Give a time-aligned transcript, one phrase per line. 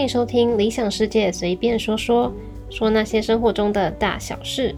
[0.00, 2.32] 欢迎收听《理想世界随便说说》，
[2.74, 4.74] 说那些生活中的大小事。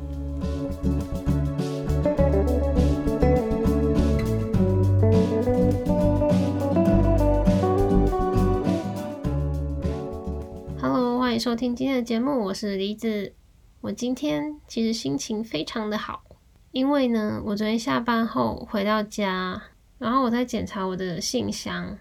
[10.81, 13.33] Hello，欢迎收听今天的节目，我是梨子。
[13.81, 16.25] 我今天其实心情非常的好，
[16.73, 19.63] 因为呢，我昨天下班后回到家，
[19.99, 21.97] 然后我在检查我的信箱。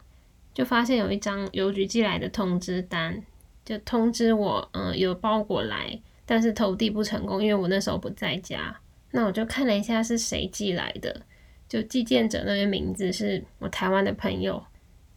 [0.54, 3.22] 就发现有一张邮局寄来的通知单，
[3.64, 8.76] 就通知我，嗯，有包裹来，但是投递不成功，因为我那时候不在家。
[9.12, 11.22] 那我就看了一下是谁寄来的，
[11.68, 14.64] 就寄件者那边名字是我台湾的朋友。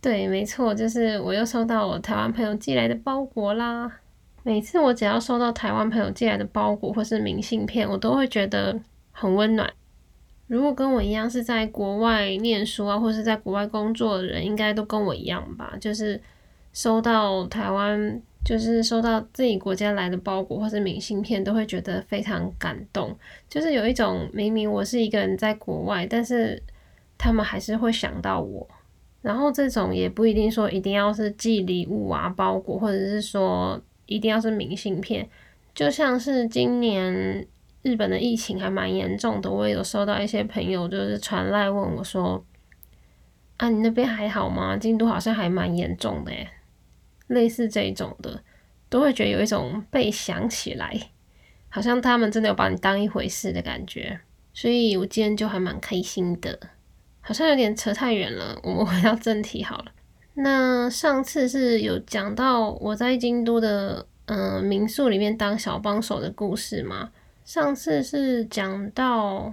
[0.00, 4.00] 对，没错，就是我又收到我台湾朋友寄来的包裹啦。
[4.42, 8.78] 每次我只要收到台湾朋友寄来的包裹或是明信片，我都会觉得
[9.10, 9.72] 很温暖。
[10.46, 15.74] 如果跟我一样是在国外念书啊，或是在国外工作的人，应该都跟我一样吧。
[15.80, 16.20] 就是
[16.74, 23.16] 收到台湾，就是收到自己国家来的包裹或是明信片，都会觉得非常感动。
[23.48, 26.62] 就是有一种明明我是一个人在国外，但是
[27.16, 28.68] 他们还是会想到我。
[29.22, 35.26] 然后这种也不一定说一定要是寄礼物啊、包裹，或者是说一定要是明信片。
[35.74, 37.46] 就像是今年。
[37.84, 42.42] 日本的疫情还蛮严重的，我也有收到一些朋友就是传来问我说
[43.58, 44.74] ：“啊，你那边还好吗？
[44.74, 46.48] 京都好像还蛮严重的耶。”
[47.28, 48.42] 类似这种的，
[48.88, 50.98] 都会觉得有一种被想起来，
[51.68, 54.18] 好像他们真的有把你当一回事的感觉。
[54.54, 56.58] 所以我今天就还蛮开心的，
[57.20, 59.86] 好像有点扯太远了，我们回到正题好了。
[60.34, 67.10] 那上次是有讲到我在京都的嗯民宿里面当小帮手的故事吗？
[67.44, 69.52] 上次是讲到，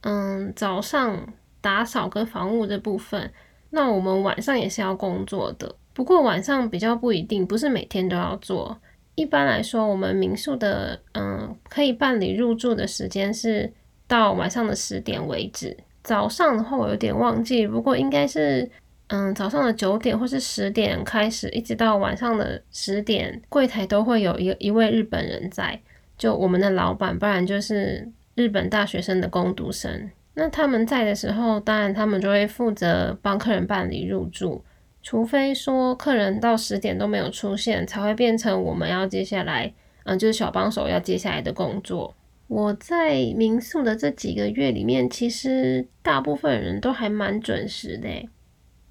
[0.00, 3.32] 嗯，早上打扫跟房屋这部分，
[3.70, 8.76] 那我们晚上也是要工作的，不过晚上比较不一定，不是每天都要做。
[9.14, 13.72] 一般来说，我们民宿的，嗯，可以办理入住的时间是
[14.08, 15.76] 到晚上的十点为止。
[16.02, 18.68] 早上的话，我有点忘记，不过应该是，
[19.08, 25.80] 嗯，早上的九点或是十点开始，一直到晚上的十点，柜台都会有一一位日本人在。
[26.18, 30.10] 就我们的老板，不然就是日本大学生的攻读生。
[30.34, 34.62] 那他们在的时候，当然他们就会负责帮客人办理入住，
[35.02, 39.72] 除非说客人到十点都没有出现，才会变成我们要接下来，
[40.04, 42.14] 嗯，就是小帮手要接下来的工作。
[42.46, 48.08] 我在民宿的这几个月里面，其实大部分人都还蛮准时的，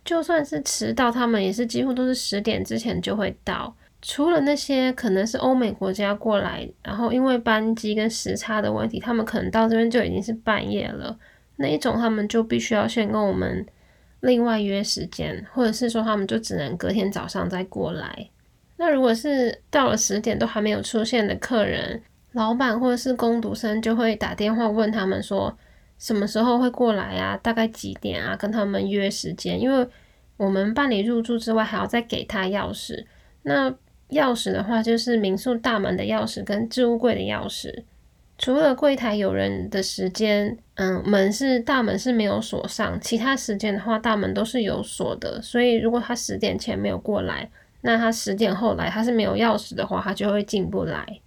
[0.05, 3.75] 就算是迟到，他们也是几乎都是十点之前就会到。
[4.01, 11.17] 除了那些可能是欧美国家过来，然后因为班机跟时差的问题，他们可能到这边就已经是半夜了。
[11.55, 13.65] 那一种他们就必须要先跟我们
[14.19, 18.29] 另外约时间，或者是说他们就只能隔天早上再过来。
[18.77, 21.99] 那如果是到了十点都还没有出现的客人，
[22.33, 25.57] 老板或者是工读生就会打电话问他们说
[25.97, 29.59] 什么时候会过来啊，大概几点啊，跟他们约时间。
[29.59, 29.87] 因为
[30.37, 33.03] 我们办理入住之外，还要再给他钥匙。
[33.41, 33.73] 那
[34.09, 37.83] 钥匙的话，就是民宿大门的钥匙跟置物柜的钥匙。
[38.37, 45.41] 除了柜台有人的时间，嗯，门是大门是没有锁上，其他时间的话，大门都是有锁的。
[45.41, 47.49] 所以如果他十点前没有过来，
[47.81, 51.19] 那他十点后来他是没有钥匙的话，他就会进不来。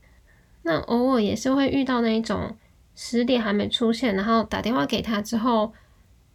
[0.62, 2.56] 那偶尔也是会遇到那一种
[2.94, 5.72] 十点还没出现，然后打电话给他之后。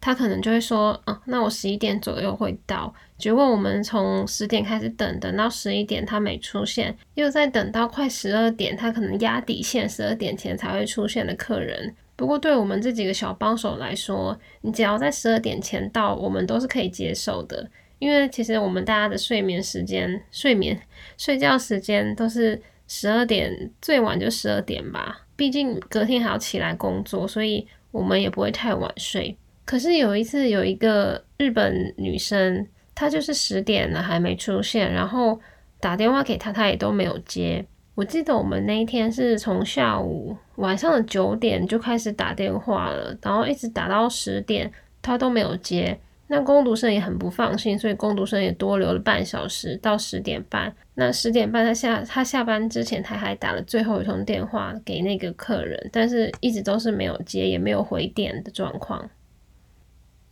[0.02, 2.94] 他可能就会说，哦，那我十一点左右会到。
[3.18, 11.96] 结果我们从十点开始等，等到十一点他没出现，又再等到快十二点，他可能压底线十二点前才会出现的客人。
[12.18, 17.70] 不过对我们这几个小帮手来说，你只要在十二点前到，我们都是可以接受的。
[18.00, 20.78] 因为其实我们大家的睡眠时间、睡眠、
[21.18, 25.26] 睡觉时间都是十二点，最晚就十二点吧。
[25.38, 29.38] 毕竟隔天还要起来工作，所以我们也不会太晚睡。
[29.64, 35.40] 可是有一次，有一个日本女生，他就是十点了还没出现，然后
[35.80, 37.64] 打电话给他，他也都没有接。
[37.94, 44.72] 我记得我们那一天是从下午晚上的九点就开始打电话了，然后一直打到十点，
[45.02, 45.98] 他都没有接。
[46.28, 50.74] 那工读生也很不放心，所以工读生也多留了半小时到十点半。
[50.96, 59.08] 那十点半他下他下班之前，他还打了最后一通电话给那个客人，但是一直都是没有接，也没有回电的状况。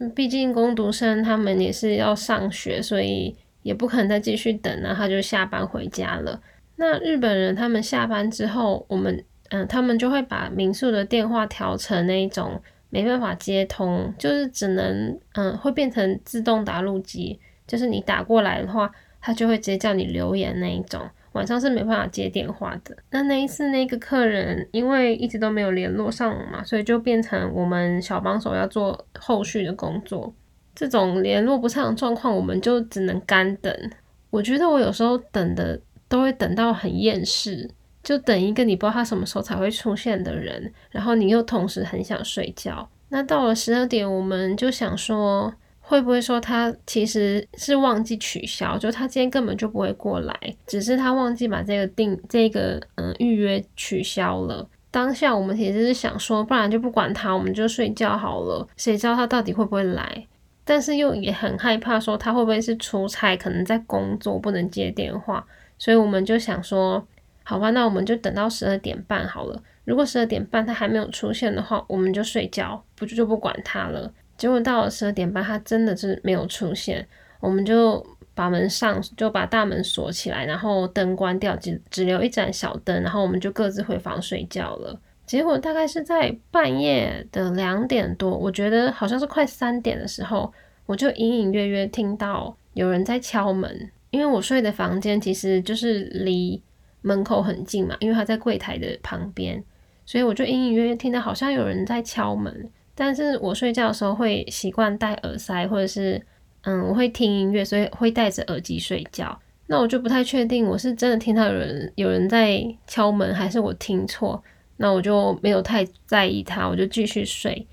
[0.10, 6.42] 毕竟工读生他们也是要上学，所以也不可能再继续等了，他就下班回家了。
[6.76, 12.60] 那日本人他们下班之后，我们嗯，他们就会把民宿的电话调成那一种
[12.90, 18.92] 没办法接通，就是只能嗯会变成自动打录机，就是你打过来的话，
[19.22, 21.02] 他就会直接叫你留言那一种。
[21.34, 22.96] 晚上是没办法接电话的。
[23.12, 30.34] 那那一次那个客人因为一直都没有联络上嘛，所以就变成我们小帮手要做后续的工作。
[30.74, 33.92] 这种联络不上状况，我们就只能干等。
[34.32, 37.70] 我觉得我有时候等的都会等到很厌世，
[38.02, 42.90] 就等一个你不知道他什么时候才会出现的人，然后你又同时很想睡觉。
[43.10, 45.54] 那到了十二点，我们就想说，
[45.86, 50.34] 会不会说他其实是忘记取消，就他今天根本就不会过来，
[50.66, 54.68] 只是他忘记把这个订这个嗯预约取消了。
[54.90, 58.66] 当下我们其实是想说，不然就不管他，我们就睡觉好了。
[58.78, 60.26] 谁知道他到底会不会来？
[60.64, 65.46] 但是又也很害怕，说他会不会是出差，可能在工作不能接电话，
[65.78, 67.06] 所以我们就想说，
[67.44, 69.62] 好吧，那我们就等到十二点半好了。
[69.84, 74.10] 如果十二点半他还没有出现的话，我们就睡觉，不就就不管他了。
[74.44, 77.08] 结果到了十二点半，他真的是没有出现，
[77.40, 78.06] 我们就
[78.36, 85.00] 把门上就把大门锁起来，然后灯关掉，只只留一盏小灯，然后我们就各自回房睡觉了。
[85.26, 90.52] 结果大概是在半夜的两点多，我觉得好像是快三点的时候，
[90.86, 93.90] 我就隐隐约约听到有人在敲门。
[94.10, 96.62] 因为我睡的房间其实就是离
[97.02, 99.64] 门口很近嘛，因为他在柜台的旁边，
[100.06, 102.70] 所以我就隐隐约约听到好像有人在敲门。
[102.96, 106.22] 但是我睡觉的时候会习惯戴耳塞，或者是
[106.62, 109.40] 嗯，我会听音乐，所以会戴着耳机睡觉。
[109.68, 114.44] 那我就不太确定我是真的听到有人有人在敲门，还是我听错。
[114.78, 117.66] 那我就没有太在意它，我就继续睡。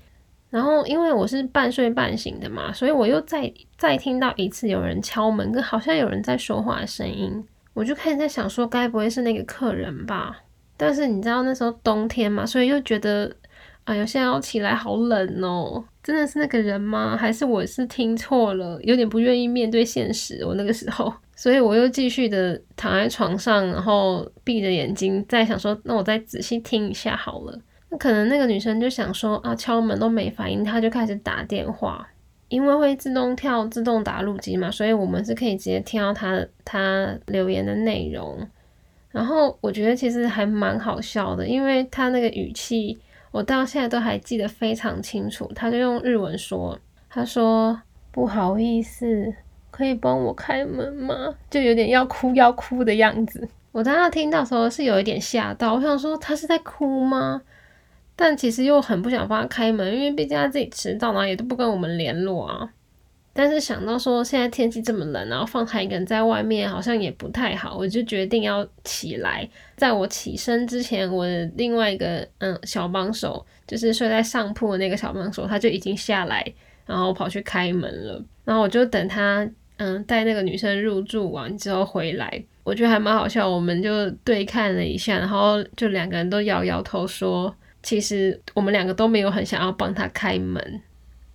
[0.49, 10.41] 然后因为我是半睡半醒的嘛，所以我又再再听到一次有人敲门，跟好像有人在说话的声音，我就开始在想说，该不会是那个客人吧？
[10.77, 13.31] 但是你知道那时候冬天嘛，所以又觉得，
[13.85, 17.17] 哎呦，现在要起来好冷哦，真的是那个人吗？
[17.17, 18.79] 还是我是听错了？
[18.83, 21.11] 有点不愿意面对现实，我那个时候。
[21.35, 27.59] 所以我又继续的躺在床上，然后闭着眼睛，在想说，那我再仔细听一下好了。
[27.89, 32.07] 那可能那个女生就想说，啊，敲门都没反应，她就开始打电话，
[32.49, 38.47] 因为会自动跳自动打录机嘛，所以我们是可以直接听到她她留言的内容。
[39.09, 42.99] 然后我觉得其实还蛮好笑的，因为她那个语气，
[43.31, 45.49] 我到现在都还记得非常清楚。
[45.55, 46.77] 他就用日文说，
[47.09, 47.81] 他说
[48.11, 49.33] 不好意思。
[49.71, 51.33] 可以帮我开门吗？
[51.49, 53.47] 就有点要哭要哭的样子。
[53.71, 57.41] 我当时听到时候是有一点吓到，我想说他是在哭吗？
[58.17, 62.69] 但其实又很不想帮他开门，因为毕竟他自己迟到，然后也都不跟我们联络啊。
[63.33, 69.47] 但是想到说现在天气这么冷，然后放他一个人在外面好像也不太好，我就决定要起来。
[69.77, 76.45] 在我起身之前，我的另外一个嗯小帮手，就是睡在上铺的那个小帮手，他就已经下来，
[76.85, 78.23] 然后跑去开门了。
[78.43, 79.49] 然后我就等他。
[79.83, 83.49] 嗯，带那个女生入住完之后回来，我觉得还蛮好笑。
[83.49, 87.51] 我们就对看了一下，然后就两个人都摇摇头说，
[87.81, 90.81] 其实我们两个都没有很想要帮他开门。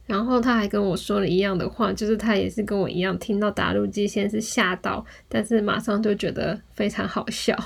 [0.06, 7.56] 然后他还跟我说了一样的话，就是他也是跟我一样，听到打路机先是吓到，但是马上就觉得非常好笑。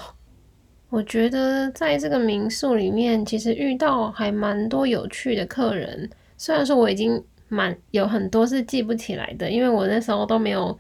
[0.89, 7.23] 我觉得在这个民宿里面，其实遇到还蛮多有趣的客人，虽然说我已经。
[7.53, 10.79] 蛮有很多是记不起来的，因为我那时候都没有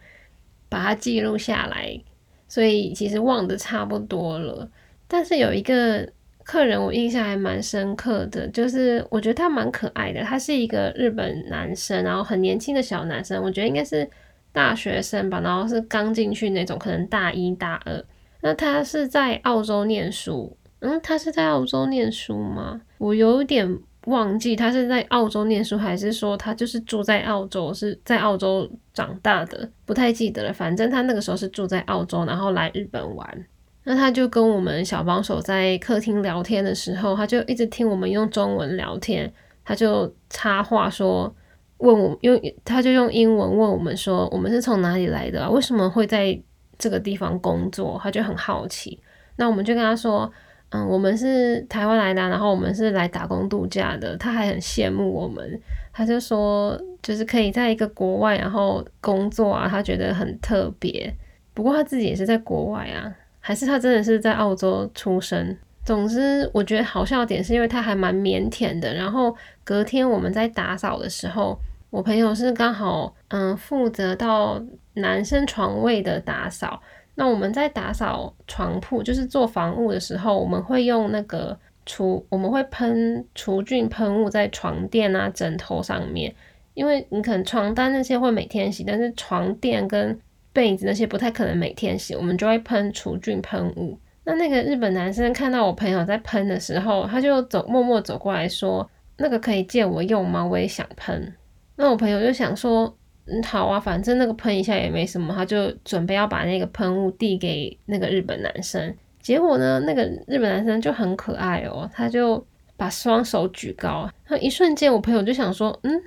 [0.69, 2.01] 把它记录下来，
[2.47, 4.71] 所以其实忘得差不多了。
[5.09, 6.09] 但是有一个
[6.51, 14.11] 客人我印象还蛮深刻的，就是我觉得他蛮可爱的，他是一个日本男生，然后很年轻的小男生，我觉得应该是
[14.51, 18.05] 大学生吧，然后是刚进去那种，可能大一大二。
[18.41, 22.81] 那他是在澳洲念书，嗯，他是在澳洲念书吗？
[22.99, 23.79] 我有点。
[24.07, 30.53] 忘记他是在澳洲念书，还是说他就是住在澳洲，是在澳洲长大的，不太记得了。
[30.53, 33.47] 反正他那个时候是住在澳洲，然后来日本玩。
[33.85, 39.33] 那他就跟我们小帮手在客厅聊天的时候，他就一直听我们用中文聊天，
[39.65, 41.35] 他就插话说，
[41.79, 46.41] 问我用，他就用英文问我们说，我们是从哪里来的，为什么会在
[46.79, 48.01] 这个地方工作？
[48.03, 49.01] 他就很好奇。
[49.37, 50.33] 那我们就跟他说。
[50.73, 54.17] 嗯，我们是台湾来的，然后我们是来打工度假的。
[54.17, 55.61] 他还很羡慕我们，
[55.93, 61.13] 他就说，就是可以在一个国外然后工作啊，他觉得很特别。
[61.55, 65.57] 不过他自己也是在国外啊，还是他真的是在澳洲出生。
[65.85, 68.95] 总之，我觉得好笑点是因为他还蛮腼腆的。
[68.95, 74.63] 然后隔天我们在打扫的时候，我朋友是刚好嗯负责到
[74.95, 76.81] 男生床位的打扫。
[77.17, 86.33] 那我们在打扫床铺，就是做房屋的时候，我们会用那个除，我们会喷除菌喷雾在床垫啊、枕头上面，
[86.75, 90.19] 因为你可能床单那些会每天洗，但是床垫跟
[90.53, 93.99] 被子那些不太可能每天洗，我们就会喷除菌喷雾。
[94.25, 100.45] 那那个日本男生看到我朋友在喷的时候，他就走默默走过来说：“那个可以借我用吗？
[100.45, 101.33] 我也想喷。”
[101.77, 102.95] 那我朋友就想说
[103.27, 108.95] ：“嗯，好啊，反正那个喷一下也没什么。”他就准备要把那个喷雾递给那个日本男生。
[109.21, 112.45] 结果呢，那个日本男生就很可爱哦，他就
[112.77, 114.09] 把双手举高。
[114.29, 116.03] 那一瞬间，我朋友就想说：“嗯，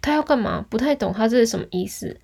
[0.00, 0.64] 他要干嘛？
[0.70, 2.16] 不太懂他这是什么意思。”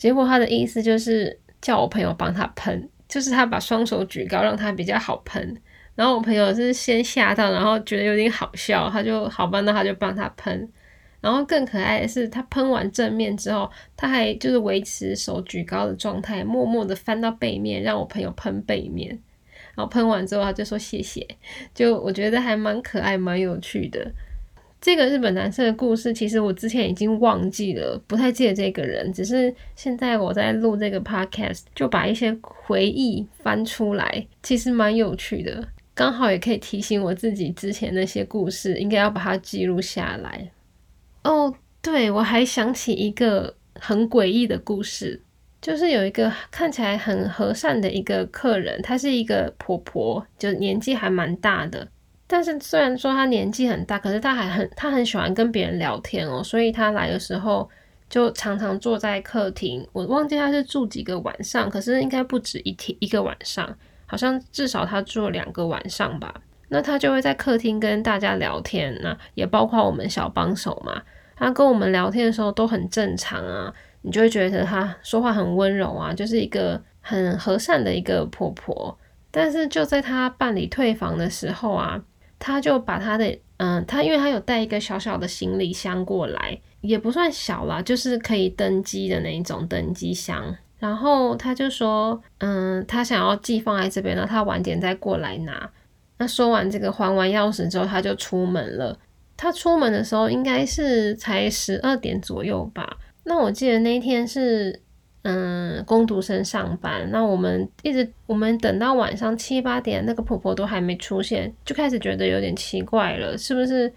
[0.00, 5.54] 结果他的意思就是叫我朋友帮他喷，就是他把双手举高，让他比较好喷。
[5.94, 10.66] 然后我朋友是先吓到，然后觉得有点好笑，他就好吧，那他就帮他喷。
[11.20, 19.10] 然后更可爱的是，他喷完正面之后，他还就是维持手举高的状态，默默的翻到背面，让我朋友喷背面。
[19.74, 21.28] 然后喷完之后，他就说谢谢，
[21.74, 24.10] 就我觉得还蛮可爱、蛮有趣的。
[24.80, 29.12] 这个日本男生的故事，其实我之前已经忘记了，不太记得这个人。
[29.12, 35.68] 只是现在我在录这个 podcast，就把一些回忆翻出来，其实蛮有趣的。
[35.92, 40.50] 刚好也可以提醒我自己之前那些故事，应该要把它记录下来。
[41.24, 45.20] 哦，对，我还想起一个很诡异的故事，
[45.60, 51.86] 就是有一个看起来很和善的一个客人，她是一个婆婆，就年纪还蛮大的。
[52.32, 57.68] 但是虽然说她年纪很大，可是她还很她很喜欢跟别人聊天哦，所以她来的时候
[58.08, 59.84] 就常常坐在客厅。
[59.92, 63.68] 我忘记她是住几个晚上，可是应该不止一天一个晚上，
[64.06, 66.32] 好像至少她住了两个晚上吧。
[66.68, 71.02] 那她就会在客厅跟大家聊天，那也包括我们小帮手嘛。
[71.34, 78.96] 她跟我们聊天的时候都很正常啊，你就会觉得她说话很温柔啊，就是一个很和善的一个婆婆。
[79.32, 82.00] 但是就在她办理退房的时候啊。
[82.40, 90.56] 他就把他的，嗯，他因为他有带一个小小的行李箱过来，也不算小啦，就是可以登机的那一种登机箱。
[90.78, 95.70] 然后他就说，嗯，他想要寄放在这边，然后他晚点再过来拿。
[96.18, 98.98] 那说完这个，还完钥匙之后，他就出门了。
[99.36, 102.96] 他出门的时候应该是才十二点左右吧。
[103.24, 104.80] 那我记得那一天是。
[105.22, 113.92] 嗯，工读生上班，那我们一直我们等到晚上七八点，那个婆婆都还没出现，就开始觉得有点奇怪了，是不是？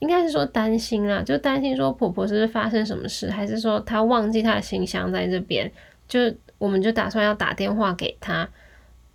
[0.00, 5.70] 应该是说担心啦，就担心说婆婆是不是发生什么事，还是说她忘记她的信箱在这边？
[6.06, 6.20] 就
[6.58, 8.46] 我们就打算要打电话给她，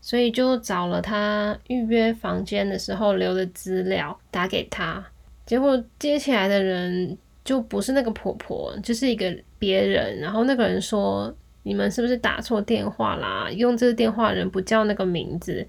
[0.02, 5.06] 所以就找了她预约房间的时候留的资料打给她，
[5.46, 11.32] 结果接起来的人就不是那个婆婆，就是一个别人，然后那个人说。
[11.64, 13.48] 你们是不是打错电话啦？
[13.52, 15.68] 用这个电话人不叫那个名字，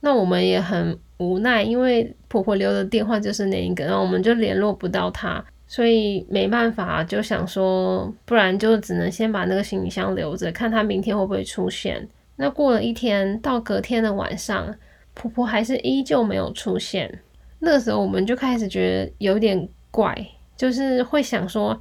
[0.00, 12.08] 那我们也很无奈，因为婆婆留的电话就是那一个，然后我们就联络不到她，所以没办法，就想说，不然就只能先把那个行李箱留着，看她明天会不会出现。
[12.36, 14.72] 那过了一天，到隔天的晚上，
[15.12, 17.20] 婆婆还是依旧没有出现。
[17.58, 20.16] 那个时候我们就开始觉得有点怪，
[20.56, 21.78] 就是会想说。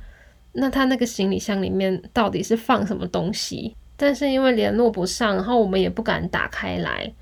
[0.54, 3.76] 那他那个行李箱里面到底是放什么东西？
[3.96, 7.14] 但是因为联络不上，然后我们也不敢打开来，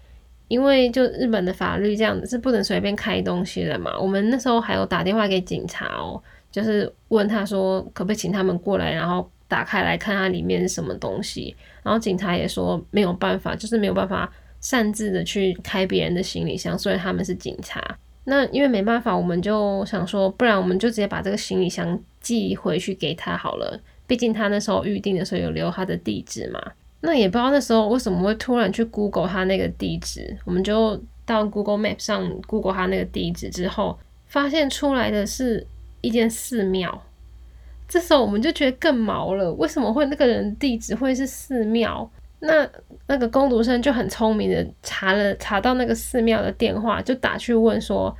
[0.47, 3.91] 因为就日本的法律这样子是不能随便开东西的嘛。
[3.99, 6.21] 我们那时候还有打电话给警察哦，
[6.51, 11.55] 就是问他说可不可以请他们过来，然后打开来看它里面是什么东西。
[11.83, 14.31] 然后警察也说没有办法，就是没有办法
[14.61, 17.81] 擅自的去开别人的行李箱，所以他们是警察。
[18.29, 23.79] 那因为没办法，我们就想说，不然我们就直接把这个行李箱寄回去给他好了。
[24.05, 26.61] 毕竟他那时候预定的时候有留他的地址嘛。
[27.01, 35.65] 那也不知道那时候为什么会突然去 Google 他那个地址，我们就到 Google Map 上 Google 他那个地址之后，发现出来的是
[36.01, 37.03] 一间寺庙。
[37.87, 42.09] 这时候我们就觉得更毛了，为什么会那个人地址会是寺庙？
[42.41, 42.67] 那
[43.07, 48.15] 那个工读生就很聪明的查了查到那个寺庙的电话，就打去问说：“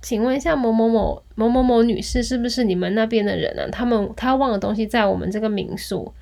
[0.00, 3.68] 请问一下某某某某某某女士，是不是你们那边的人呢？
[3.70, 6.12] 他们他忘了东西在我们这个民宿。”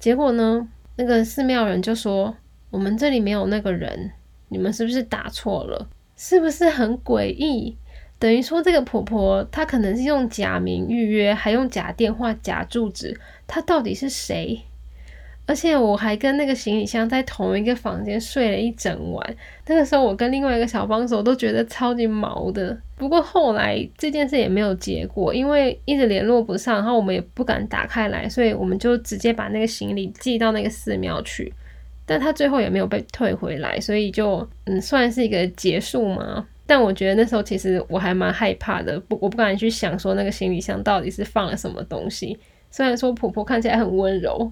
[0.00, 2.34] 结果呢，那个寺庙人就说
[2.70, 4.12] ：“我们这里没有那个人，
[4.48, 5.88] 你们是不是打错了？
[6.16, 7.76] 是不是很诡异？
[8.18, 14.62] 等于说这个婆婆她可能是用假名预约，还用假电话、假住址，她到底是谁？”
[15.48, 19.36] 而且我还跟那个行李箱在同一个房间睡了一整晚。
[19.68, 22.76] 那个时候，我跟另外一个小帮手都觉得超级毛的。
[22.96, 31.52] 不过后来这件事也没有结果，因为一直联络不上，然后我们也不敢打开来，所以我们就直接把那个行李寄到那个寺庙去。
[32.04, 36.44] 但他最后也没有被退回来，所以就嗯算是一个结束嘛。
[36.66, 42.36] 但我觉得那时候其实我还蛮害怕的，不我不敢去想说那个行李箱到底是放了什么东西。
[42.72, 44.50] 虽然说婆婆看起来很温柔。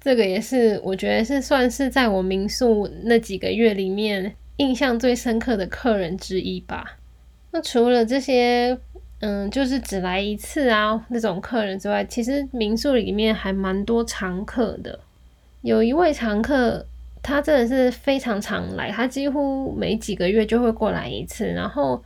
[0.00, 6.98] 这个也是我觉得是算是在我民宿那几个月里面印象最深刻的客人之一吧。
[7.50, 8.78] 那除了这些，
[9.20, 14.98] 嗯，就是只来一次啊那种客人之外，其实民宿里面还蛮多常客的。
[15.62, 16.86] 有一位常客，
[17.20, 22.00] 他真的是非常常来，他几乎每几个月就会过来一次，然后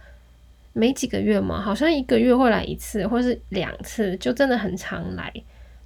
[0.72, 5.30] 每几个月嘛，好像一个月会来一次，或是两次，就真的很常来。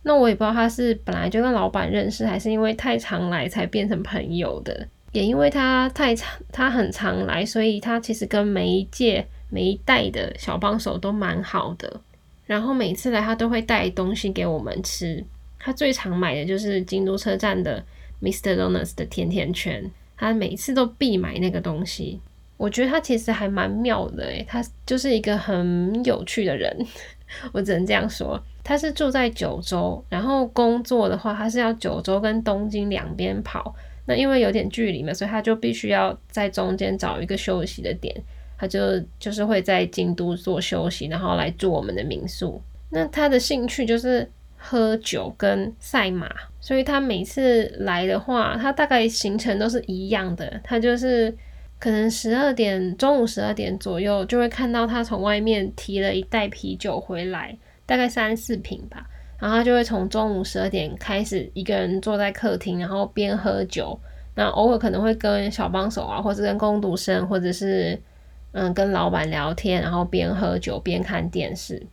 [0.06, 4.88] 那我也不知道他是本来就跟老板认识，还是因为太常来才变成朋友的。
[5.12, 9.26] 也因为他太常，他很常来，所以他其实跟每一届。
[9.48, 12.00] 每一代的小帮手都蛮好的，
[12.46, 15.24] 然后每次来他都会带东西给我们吃。
[15.56, 17.82] 他最常买的就是京都车站的
[18.20, 18.56] Mr.
[18.56, 22.20] Donuts 的甜甜圈，他每次都必买那个东西。
[22.56, 26.76] 我觉得他其实还蛮妙的诶，他就是一个很有趣的人，
[27.52, 28.40] 我只能这样说。
[28.62, 33.74] 他是住在九州，然后工作的话，他是要九州跟东京两边跑。
[34.06, 38.14] 那因为有点距离嘛，所以他就必须要在中间找一个休息的点。
[38.58, 42.62] 他就就是会在京都做休息，然后来住我们的民宿。
[42.90, 46.28] 那他的兴趣就是喝酒跟赛马，
[46.60, 50.60] 所以他每次来的话，他大概行程都是一样的。
[50.64, 51.36] 他就是
[51.78, 59.06] 可能十二点，中午十二点左右就会看到他从外面提了一袋啤酒回来，大概三四瓶吧。
[59.38, 63.98] 然后他就会从中午十二点开始，一个人坐在客厅，然后边喝酒。
[64.34, 67.98] 那偶尔可能会跟小帮手啊，或者跟工读生，或者是。
[68.58, 71.86] 嗯，跟老板聊天，然后边喝酒边看电视，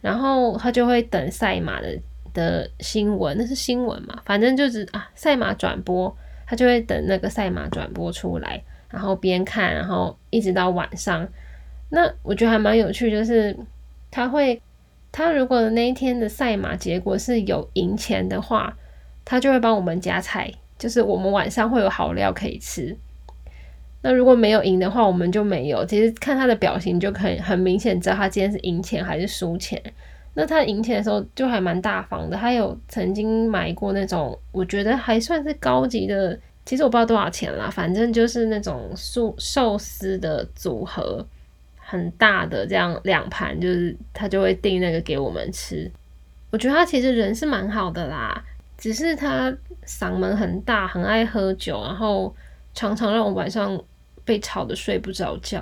[0.00, 1.98] 然后他就会等赛马的
[2.32, 4.22] 的新闻，那是新闻嘛？
[4.24, 11.26] 反正就是啊，赛马转播，他就会等那个赛马转播出来，然后边看，然后一直到晚上。
[11.88, 13.56] 那我觉得还蛮有趣，就是
[14.10, 14.60] 他会，
[15.10, 18.76] 他如果那一天的赛马结果是有赢钱的话，
[19.24, 22.96] 他就会帮我们加菜，就是我们晚上会有好料可以吃。
[24.02, 25.84] 那如果没有赢的话，我们就没有。
[25.84, 29.82] 其实看他的表情就可以很明显知道他今天是赢钱还是输钱。
[30.32, 41.26] 那他赢钱的时候就还蛮大方的，他有曾经买过那种我觉得还算是高级的，其实我不知道多少钱啦，反正就是那种寿寿司的组合，
[41.76, 45.90] 很大的这样两盘，就是他就会订那个给我们吃。
[46.50, 48.44] 我觉得他其实人是蛮好的啦，
[48.76, 49.52] 只是他
[49.86, 52.34] 嗓门很大，很爱喝酒，然后
[52.74, 53.80] 常常让我晚上。
[54.22, 55.60] 被吵得睡不着觉，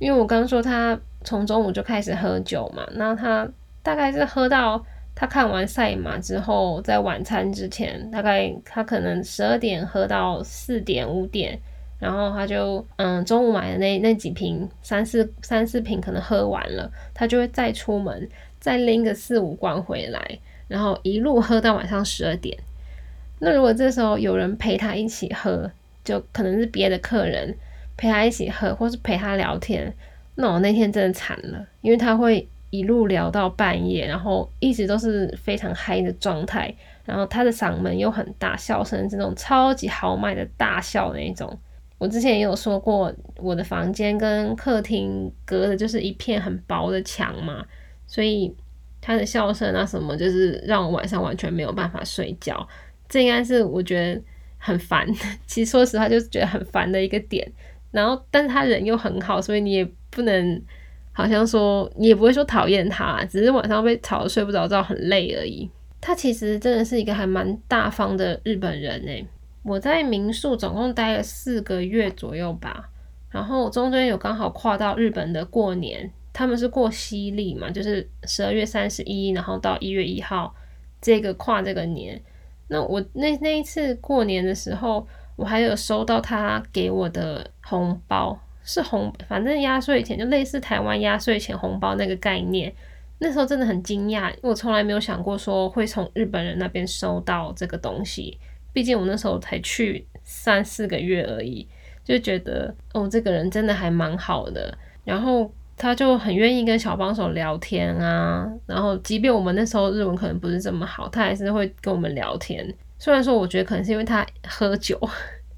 [0.00, 3.48] 因为我刚刚说他从中午就开始喝酒嘛，那他
[3.80, 4.84] 大概是喝到
[5.16, 11.58] 他看完赛马之后，在晚餐之前，大概他可能十二点喝到四点五点，
[11.98, 18.28] 然后他就嗯中午买的那那几瓶三四三四瓶可能喝完了，他就会再出门
[18.60, 22.56] 再拎个四五罐回来，然后一路喝到晚上十二点。
[23.40, 25.68] 那如果这时候有人陪他一起喝，
[26.04, 27.56] 就可能是别的客人。
[27.98, 29.90] 陪他一起喝，或是陪他聊天，
[30.34, 32.46] 那我那天真的惨了，因为他会
[32.78, 41.58] 一路聊到半夜，然后一直都是非常嗨的状态，然后他的嗓门又很大，笑声是那种超级豪迈的大笑那种。
[41.98, 47.64] 我之前也有说过，我的房间跟客厅隔的就是一片很薄的墙嘛，
[48.06, 48.54] 所以
[49.00, 52.68] 他的笑声啊什么，就是让我晚上完全没有办法睡觉。
[53.08, 54.20] 这应该是我觉得
[54.58, 55.06] 很烦，
[55.46, 57.50] 其实说实话就是觉得很烦的一个点。
[57.92, 60.62] 然后，但是他人又很好，所以你也不能
[61.16, 65.66] 好像说你也不会说讨厌他，只是晚上被吵得睡不着觉，很累而已。
[65.98, 69.26] 他其实真的是一个还蛮大方的日本人诶。
[69.62, 72.90] 我在民宿总共待了四个月左右吧，
[73.30, 80.54] 然后中间有刚好跨到日本的过年，他们是过西历嘛，就是十二月三十一，然后到一月一号
[81.00, 82.22] 这个跨这个年。
[82.68, 85.06] 那我那那一次过年的时候。
[85.36, 92.70] 我还有收到他给我的红包，是红，反正压岁钱就类似台湾压岁钱红包那个概念。
[93.18, 98.38] 那时候真的很惊讶，因为我从来没有想过说会从日本人那边收到这个东西。
[98.74, 101.66] 毕竟我那时候才去三四个月而已，
[102.04, 104.76] 就觉得哦，这个人真的还蛮好的。
[105.02, 112.74] 然后他就很愿意跟小帮手聊天啊，然后即便我们那时候日文可能不是这么好，他还是会跟我们聊天。
[112.98, 114.98] 虽然说，我觉得可能是因为他喝酒，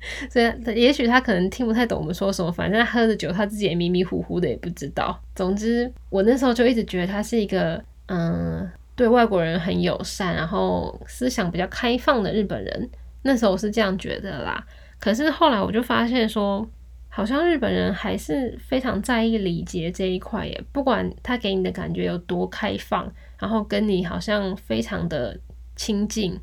[0.31, 2.51] 所以也许他可能听不太懂我们说什么。
[2.53, 5.19] 反正他喝着酒，他自己也迷迷糊糊的，也不知道。
[5.35, 12.91] 总之，我那时候就一直觉得他是一个嗯，对外国人很友善，然后思想比较开放的日本人。
[13.23, 14.65] 那时候我是这样觉得啦。
[15.01, 16.67] 可是后来我就发现说，
[17.09, 20.65] 好像日本人还是非常在意礼节这一块耶。
[20.73, 25.39] 不管他给你的感觉有多开放，然后跟你好像非常的
[25.75, 26.39] 亲近。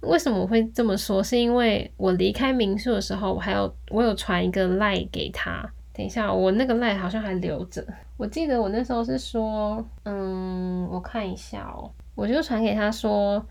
[0.00, 1.22] 为什么会这么说？
[1.22, 5.68] 是因为我离开民宿的时候，我还有我有传一个赖给他。
[5.92, 7.84] 等一下，我那个赖好像还留着。
[8.16, 13.44] 我记得我那时候是说，嗯，我看一下哦，我就传给他说，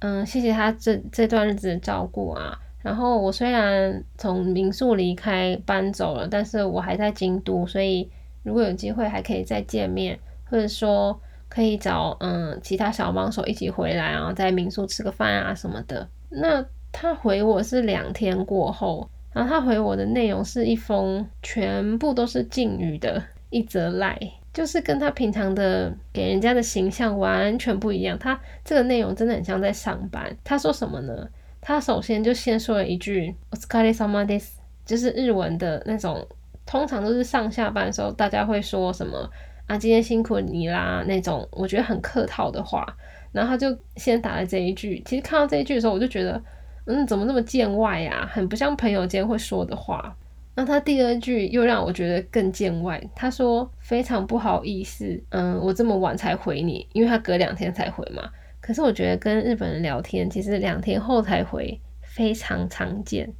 [0.00, 2.58] 嗯，谢谢他这这段日子的照顾啊。
[2.82, 8.10] 然后我虽然从民宿离开搬走了，但是我还在京都，所以
[8.42, 16.08] 如果有机会还可以再见面，或者说可以找嗯其他小帮手一起回来啊，在民宿吃个饭啊什么的。
[16.28, 24.18] 那他回我是两天过后，然后他回我的内容是一封全部都是敬语的一则赖，
[24.52, 28.18] 就是跟他平常的给人家的形象完全不一样。
[28.18, 30.36] 他这个内容真的很像在上班。
[30.42, 31.28] 他说什么呢？
[31.60, 36.24] 他首先就先说了一句 o s k a r i s a m a d e s 就是日文的那种，
[36.64, 39.28] 通常都是上下班的时候大家会说什么
[39.66, 42.86] 啊，今天辛苦你啦那种，我觉得很客套的话。
[43.32, 45.02] 然后他就先打了这一句。
[45.04, 46.40] 其实看到这一句的时候，我就觉得，
[46.86, 48.26] 嗯，怎么那么见外呀？
[48.32, 50.16] 很不像朋友间会说的话。
[50.54, 52.98] 那他第二句又让我觉得更见外。
[53.14, 58.22] 他说非常不好意思，嗯，我这么晚才回你，因为他隔两天才回嘛。
[58.60, 63.30] 可是我觉得跟日本人聊天，其实两天后才回非常常见。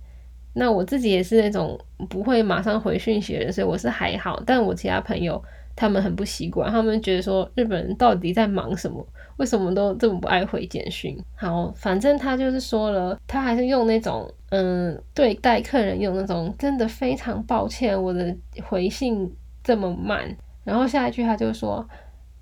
[0.53, 1.79] 那我自己也是那种
[2.11, 4.43] 不会马上回讯息的人，所以我是还好。
[4.45, 5.43] 但我其他朋友
[5.77, 9.07] 他们很不习惯，他们觉得说日本人到底在忙什么？
[9.37, 11.17] 为什么都这么不爱回简讯？
[11.37, 18.35] 好，反正他就是说了，他还是用那种嗯对待客人用那种真的非常抱歉，我的
[18.65, 20.37] 回信这么慢。
[20.65, 21.87] 然后下一句他就说。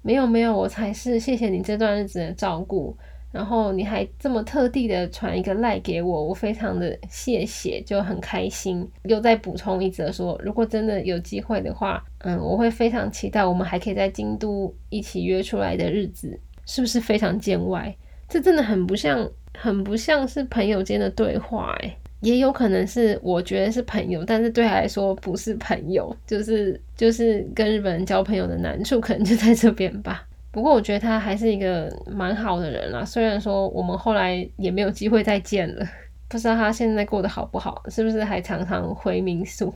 [0.07, 2.95] 没有没有，我才是谢谢你这段日子的照顾，
[3.35, 8.89] 然后你还这么特地的传一个赖给我，我非常的谢谢，就很开心。
[9.03, 17.93] 又再补充一则说，如果真的有机会的话，嗯，我会非常期待我们还可以在京都一起约出来的日子，是不是非常见外？
[18.29, 21.93] 这真的很不像，很不像是朋友间的对话，诶。
[22.21, 30.25] 也有可能是我觉得是朋友，但是对他来说不是朋友，就是就是跟日本人交朋友的难处可能就在这边吧。
[30.55, 35.85] 不过我觉得他还是一个蛮好的人啦，虽然说我们后来也没有机会再见了，
[36.29, 39.75] 不知道他现在过得好不好，是不是还常常回民宿？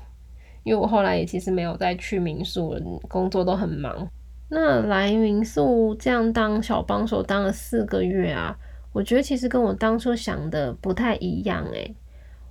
[0.62, 4.08] 因为我后来也其实没有再去民宿，工作都很忙。
[4.48, 8.56] 那来民宿这样当小帮手当了四个月啊，
[8.92, 11.92] 我觉得其实跟我当初想的不太一样诶。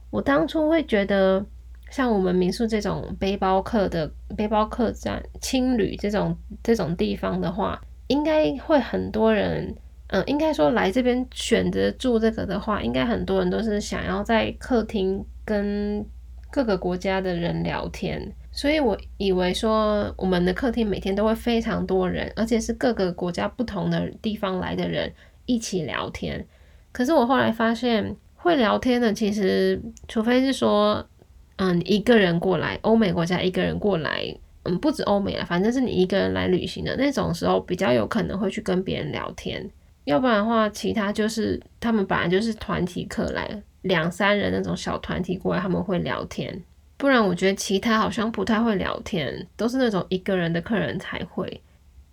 [0.10, 1.46] 我当初会觉得，
[1.90, 9.76] 像我们民宿这种背包客的背包客栈、青旅这种这种地方的话，应该会很多人，
[10.08, 16.06] 嗯，应该说来这边选择住这个的话，应该很多人都是想要在客厅跟
[16.52, 25.13] 各个国家的人聊天，所以我以为说我们的客厅每天都会非常多人，而且是各个国家不同的地方来的人
[25.46, 26.46] 一起聊天。
[26.91, 28.15] 可是我后来发现。
[28.39, 31.06] 会聊天的，其实除非是说，
[31.58, 34.24] 嗯，一个人过来，欧美国家一个人过来，
[34.67, 39.67] 嗯，不止欧美了，反正是你一个人来旅行的那种时候，比较有可能会去跟别人聊天。
[40.03, 43.49] 要不然的话，其他就是他们本来就是团体客来，
[43.82, 46.63] 两三人那种小团体过来，他们会聊天。
[46.97, 51.62] 不然我觉得其他好像不太会聊天，都是那种一个人的客人才会。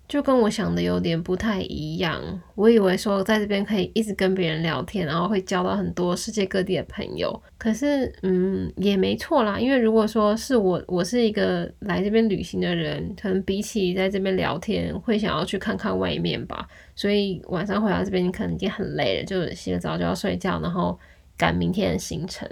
[0.07, 2.21] 就跟我想的有点不太一样，
[2.55, 7.43] 我以为说在这边可以一直跟别人聊天，然后会交到很多世界各地的朋友。
[7.57, 16.69] 可是，嗯，也没错啦，因为如果说是我，我是一个来这边旅行的人，可能比起在这边聊天，会想要去看看外面吧。
[16.95, 20.99] 所以晚上回到这边，你可能已经很累了，就洗个澡就要睡觉，然后
[21.39, 22.47] 赶明天的行程。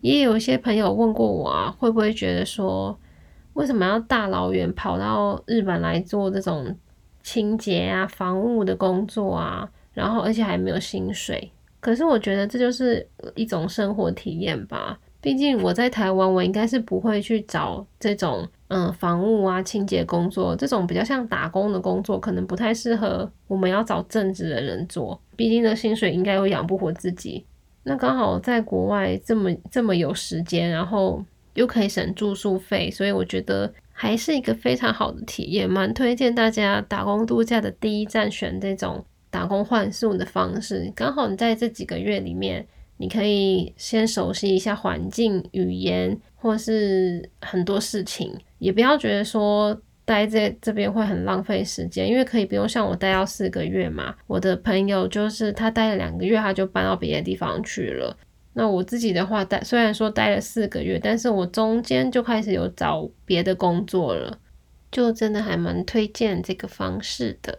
[0.00, 2.98] 也有一些朋友问过我啊，会不会觉得说，
[3.52, 6.76] 为什么要大老远跑到日本来做这种？
[7.26, 11.50] 清洁啊，房屋的工作啊，然后而且还没有薪水。
[11.80, 14.96] 可是我觉得这就是一种生活体验吧。
[15.20, 25.20] 毕竟我在台湾，我应该是不会去找这种嗯房屋啊、清洁工作这种比较像打工的工作，可能不太适合我们要找正职的人做。
[25.34, 27.44] 毕竟的薪水应该又养不活自己。
[27.82, 33.72] 那刚好在国外这么这么有时间，然后又可以省住宿费，所以我觉得。
[33.98, 40.92] 还是一个非常好的体验，蛮推荐大家打工度假的第一站选这种打工换宿的方式。
[40.94, 42.66] 刚好你在这几个月里面，
[42.98, 54.14] 你可以先熟悉一下环境、语言，或是很多事情，也不要觉得说待在这边会很浪费时间，因为可以不用像我待到四个月嘛。
[54.26, 58.14] 我的朋友就是他待了两个月，他就搬到别的地方去了。
[58.58, 64.38] 那我自己的话，待虽然说待了四个月，但是我中间就开始有找别的工作了，
[64.90, 67.58] 就真的还蛮推荐这个方式的。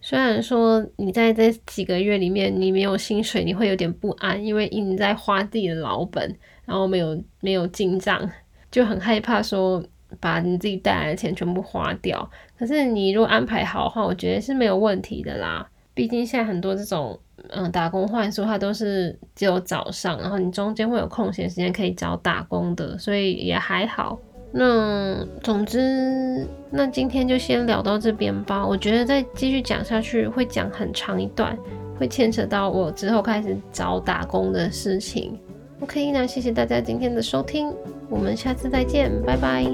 [0.00, 6.34] 虽然说你在这几个月里面你没有薪水，你会有点不安，因为你在花自己的老本，
[6.64, 8.26] 然后没有没有进账，
[8.70, 9.84] 就很害怕说
[10.20, 12.30] 把你自己带来的钱全部花掉。
[12.58, 15.68] 可是你如果安排好的话，我觉得是没有问题的啦。
[15.94, 17.18] 毕竟现在很多这种
[17.50, 24.18] 嗯打工换宿，它都是只有早上，然后你中间会有空闲时间可以找打工的，所以也还好。
[24.56, 28.64] 那总之，那今天就先聊到这边吧。
[28.64, 31.58] 我觉得再继续讲下去会讲很长一段，
[31.98, 35.38] 会牵扯到我之后开始找打工的事情。
[35.80, 37.74] OK，那谢谢大家今天的收听，
[38.08, 39.64] 我们下次再见，拜拜。